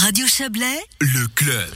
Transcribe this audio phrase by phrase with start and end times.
[0.00, 1.74] Radio Chablais, le club.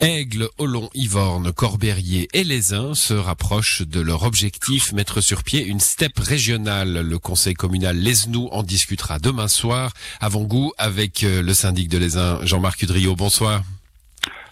[0.00, 5.64] Aigle, Olon, Yvorne, Corbérier et les uns se rapprochent de leur objectif, mettre sur pied
[5.64, 7.02] une steppe régionale.
[7.02, 9.92] Le conseil communal Lesnou en discutera demain soir.
[10.18, 13.14] Avant goût avec euh, le syndic de les uns, Jean-Marc Udrio.
[13.14, 13.62] Bonsoir.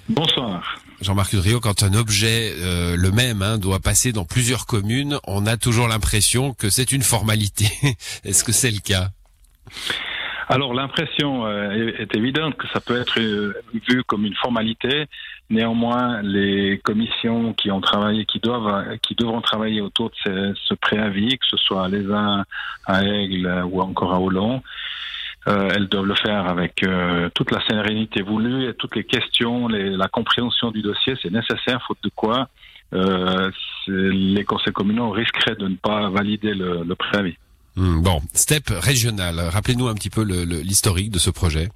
[0.08, 0.78] Bonsoir.
[1.00, 5.46] Jean-Marc Udrio, quand un objet, euh, le même, hein, doit passer dans plusieurs communes, on
[5.46, 7.68] a toujours l'impression que c'est une formalité.
[8.24, 9.10] Est-ce que c'est le cas?
[10.50, 13.54] Alors l'impression euh, est, évidente que ça peut être euh,
[13.88, 15.06] vu comme une formalité.
[15.48, 21.38] Néanmoins, les commissions qui ont travaillé, qui doivent, qui devront travailler autour de ce, préavis,
[21.38, 22.44] que ce soit à Les uns,
[22.84, 24.60] à Aigle ou encore à Hollande,
[25.46, 26.84] euh, elles doivent le faire avec
[27.34, 32.02] toute la sérénité voulue et toutes les questions, la compréhension du dossier, c'est nécessaire, faute
[32.02, 32.48] de quoi
[33.86, 37.36] les conseils communaux risqueraient de ne pas valider le préavis.
[37.76, 39.40] Hmm, bon, STEP régional.
[39.40, 41.68] Rappelez-nous un petit peu l'historique de ce projet.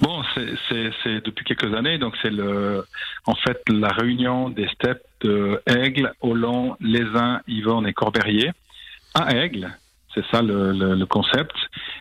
[0.00, 2.30] Bon, c'est depuis quelques années, donc c'est
[3.24, 8.50] en fait la réunion des steppes de Aigle, Hollande, Lézin, Yvonne et Corberier
[9.14, 9.74] à Aigle.
[10.14, 11.54] C'est ça le, concept.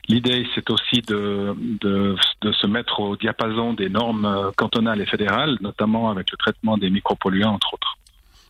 [0.08, 5.58] L'idée, c'est aussi de, de, de, se mettre au diapason des normes cantonales et fédérales,
[5.60, 7.98] notamment avec le traitement des micropolluants, entre autres.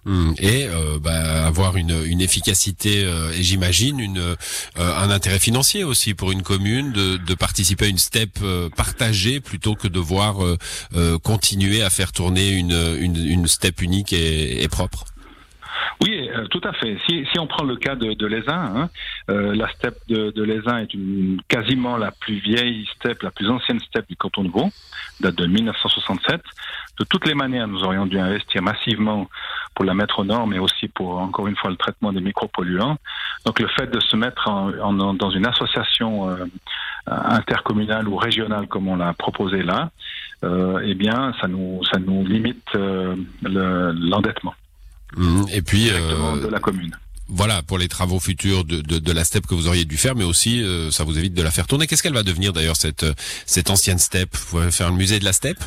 [0.08, 0.34] Hmm.
[0.38, 4.36] et euh, bah, avoir une, efficacité euh, et j'imagine une euh,
[4.78, 8.38] un intérêt financier aussi pour une commune de, participer à une step
[8.78, 10.38] partagée plutôt que de voir
[11.24, 15.06] continuer à faire tourner une, une, une step unique et propre.
[16.02, 16.98] Oui, tout à fait.
[17.08, 18.90] Si, si on prend le cas de, de l'Aisin, hein,
[19.28, 23.80] la steppe de, de l'Aisin est une, quasiment la plus vieille steppe, la plus ancienne
[23.80, 24.70] steppe du canton de Vaud,
[25.22, 26.42] date de 1967.
[27.00, 29.28] De toutes les manières, nous aurions dû investir massivement
[29.74, 32.98] pour la mettre aux normes et aussi pour, encore une fois, le traitement des micropolluants.
[33.46, 36.46] Donc le fait de se mettre en, dans une association euh,
[37.08, 39.92] intercommunale ou régionale comme on l'a proposé là,
[40.44, 44.56] euh, eh bien, ça nous, ça nous limite euh, l'endettement.
[45.18, 45.46] Mmh.
[45.54, 46.96] et puis euh, de la commune
[47.28, 50.16] voilà pour les travaux futurs de, de, de, la steppe que vous auriez dû faire,
[50.16, 51.88] mais aussi ça vous évite de la faire tourner.
[51.88, 53.04] Qu'est-ce qu'elle va devenir d'ailleurs cette
[53.48, 54.36] cette ancienne steppe?
[54.36, 55.58] Vous pouvez faire un musée de la steppe?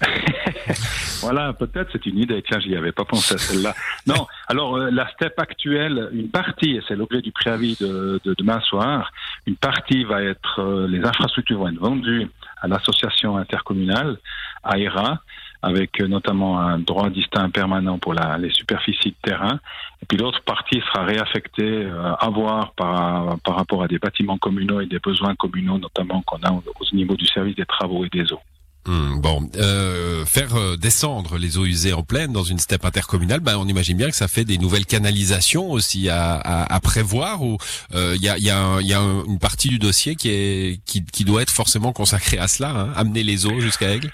[1.20, 2.42] Voilà, peut-être c'est une idée.
[2.46, 3.74] Tiens, j'y avais pas pensé à celle-là.
[4.06, 8.34] Non, alors euh, la step actuelle, une partie, et c'est l'objet du préavis de, de,
[8.38, 9.12] demain soir,
[9.46, 12.28] une partie va être, euh, les infrastructures vont être vendues
[12.62, 14.18] à l'association intercommunale,
[14.64, 15.20] AERA,
[15.62, 19.60] avec euh, notamment un droit distinct permanent pour la, les superficies de terrain.
[20.02, 21.86] Et puis l'autre partie sera réaffectée
[22.18, 26.38] à voir par, par rapport à des bâtiments communaux et des besoins communaux, notamment qu'on
[26.38, 28.40] a au, au niveau du service des travaux et des eaux.
[28.86, 33.40] Hmm, bon, euh, faire euh, descendre les eaux usées en pleine dans une steppe intercommunale,
[33.40, 37.42] ben on imagine bien que ça fait des nouvelles canalisations aussi à, à, à prévoir.
[37.42, 37.58] Ou
[37.90, 41.04] il euh, y, a, y, a y, a, une partie du dossier qui est qui,
[41.04, 44.10] qui doit être forcément consacrée à cela, hein, amener les eaux jusqu'à Aigle?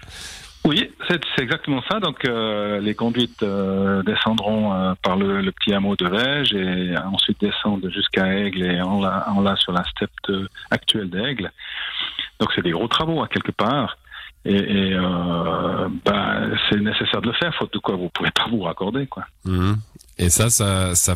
[0.64, 2.00] Oui, c'est exactement ça.
[2.00, 3.44] Donc euh, les conduites
[4.04, 9.56] descendront par le, petit hameau de Vège et ensuite descendent jusqu'à Aigle et en là,
[9.56, 10.10] sur la steppe
[10.70, 11.52] actuelle d'Aigle.
[12.40, 13.96] Donc c'est des gros travaux à quelque part.
[14.48, 16.36] Et, euh, bah,
[16.68, 19.24] c'est nécessaire de le faire, faute de quoi vous pouvez pas vous raccorder, quoi.
[19.44, 19.76] Mhm.
[20.18, 21.14] Et ça, ça, ça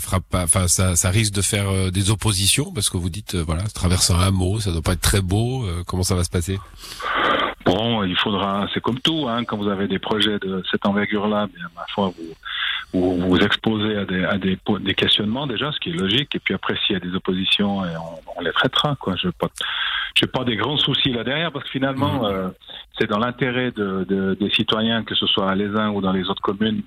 [0.66, 4.12] ça, ça risque de faire euh, des oppositions parce que vous dites, euh, voilà, traverser
[4.12, 5.64] un hameau, ça doit pas être très beau.
[5.86, 6.58] comment ça va se passer?
[7.70, 11.47] Bon, il faudra, c'est comme tout, hein, quand vous avez des projets de cette envergure-là,
[11.54, 12.34] bien, ma foi, vous,
[12.92, 16.41] vous vous exposez à des, à des, des, questionnements déjà, ce qui est logique, et
[16.41, 18.97] puis après s'il y a des oppositions, et on, on, les traitera.
[18.97, 19.14] Quoi.
[19.16, 19.48] Je n'ai pas,
[20.32, 22.25] pas des grands soucis là derrière, parce que finalement, mmh.
[22.25, 22.48] euh,
[22.98, 26.12] c'est dans l'intérêt de, de, des citoyens, que ce soit à les uns ou dans
[26.12, 26.82] les autres communes,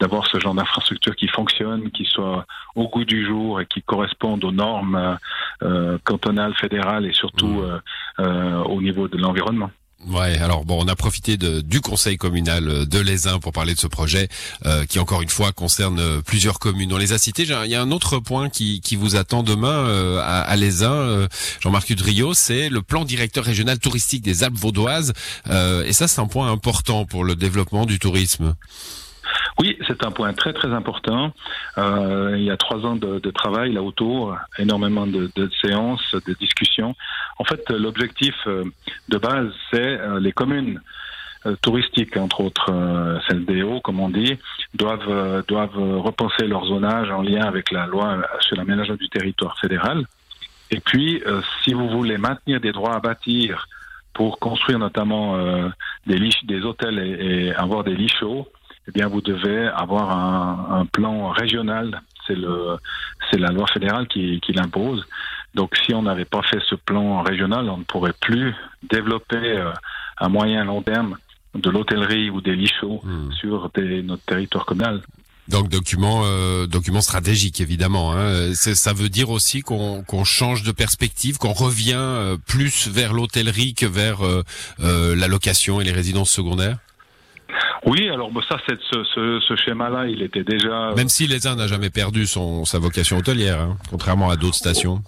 [0.00, 4.44] d'avoir ce genre d'infrastructure qui fonctionne, qui soit au goût du jour et qui corresponde
[4.44, 5.18] aux normes
[5.62, 7.64] euh, cantonales, fédérales et surtout mmh.
[7.64, 7.78] euh,
[8.20, 9.70] euh, au niveau de l'environnement.
[10.06, 13.74] Ouais, alors bon, on a profité de, du conseil communal euh, de l'Aisin pour parler
[13.74, 14.28] de ce projet
[14.64, 16.92] euh, qui encore une fois concerne euh, plusieurs communes.
[16.92, 17.42] On les a cités.
[17.42, 21.26] Il y a un autre point qui, qui vous attend demain euh, à, à l'Aisin,
[21.60, 25.12] Jean-Marc Udrio, c'est le plan directeur régional touristique des Alpes vaudoises.
[25.48, 28.54] et ça, c'est un point important pour le développement du tourisme.
[29.60, 31.32] Oui, c'est un point très très important.
[31.78, 36.14] Euh, il y a trois ans de, de, travail là autour, énormément de, de, séances,
[36.14, 36.94] de discussions.
[37.38, 38.64] En fait, l'objectif euh,
[39.08, 40.80] de base, c'est euh, les communes
[41.46, 44.36] euh, touristiques, entre autres celles des Hauts, comme on dit,
[44.74, 50.04] doivent doivent repenser leur zonage en lien avec la loi sur l'aménagement du territoire fédéral.
[50.70, 51.22] Et puis,
[51.62, 53.68] si vous voulez maintenir des droits à bâtir
[54.12, 55.38] pour construire notamment
[56.06, 58.46] des, lits, des hôtels et, et avoir des lits chauds,
[58.88, 62.02] eh bien, vous devez avoir un, un plan régional.
[62.26, 62.76] C'est le,
[63.30, 65.06] c'est la loi fédérale qui, qui l'impose.
[65.54, 68.54] Donc, si on n'avait pas fait ce plan régional, on ne pourrait plus
[68.90, 69.72] développer euh,
[70.16, 71.16] à moyen long terme
[71.54, 73.32] de l'hôtellerie ou des lits chauds hmm.
[73.32, 73.70] sur
[74.04, 75.02] notre territoire communal.
[75.48, 78.12] Donc document euh, document stratégique évidemment.
[78.12, 78.52] Hein.
[78.54, 83.86] Ça veut dire aussi qu'on change de perspective, qu'on revient euh, plus vers l'hôtellerie que
[83.86, 84.42] vers euh,
[84.78, 86.76] la location et les résidences secondaires?
[87.86, 88.74] Oui, alors ça, ce,
[89.14, 90.92] ce, ce schéma-là, il était déjà.
[90.94, 94.56] Même si les uns n'a jamais perdu son sa vocation hôtelière, hein, contrairement à d'autres
[94.56, 95.02] stations.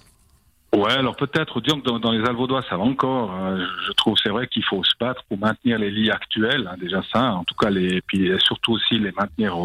[0.73, 3.33] Ouais, alors peut-être, disons que dans, les Alvaudois, ça va encore.
[3.33, 3.59] Hein.
[3.87, 7.03] Je trouve, c'est vrai qu'il faut se battre pour maintenir les lits actuels, hein, déjà
[7.13, 9.57] ça, en tout cas, les, puis surtout aussi les maintenir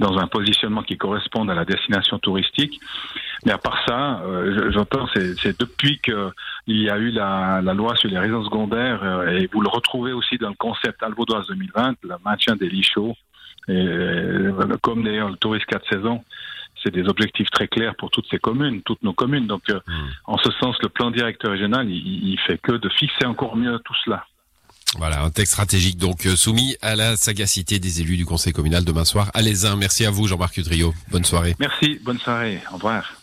[0.00, 2.80] dans un positionnement qui corresponde à la destination touristique.
[3.44, 6.30] Mais à part ça, euh, j'entends, c'est depuis que
[6.66, 9.68] il y a eu la, la loi sur les résidences secondaires, euh, et vous le
[9.68, 13.16] retrouvez aussi dans le concept Alvaudoise 2020, le maintien des lits chauds,
[13.68, 16.24] et, euh, comme d'ailleurs le tourisme 4 saisons
[16.82, 19.46] c'est des objectifs très clairs pour toutes ces communes, toutes nos communes.
[19.46, 20.08] Donc, euh, hmm.
[20.26, 23.78] en ce sens, le plan directeur régional, il, il, fait que de fixer encore mieux
[23.84, 24.26] tout cela.
[24.98, 28.84] Voilà, un texte stratégique donc euh, soumis à la sagacité des élus du conseil communal
[28.84, 29.76] demain soir à uns.
[29.76, 30.92] Merci à vous, Jean-Marc Udrio.
[31.10, 31.56] Bonne soirée.
[31.58, 32.60] Merci, bonne soirée.
[32.70, 33.21] Au revoir.